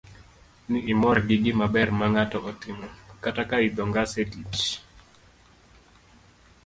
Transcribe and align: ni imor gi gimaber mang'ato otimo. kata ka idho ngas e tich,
ni 0.69 0.79
imor 0.93 1.17
gi 1.27 1.37
gimaber 1.43 1.89
mang'ato 1.99 2.37
otimo. 2.51 2.87
kata 3.23 3.43
ka 3.49 3.57
idho 3.67 3.83
ngas 3.89 4.11
e 4.21 4.23
tich, 4.31 4.63